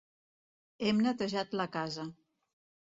[0.87, 2.09] Hem netejat la casa.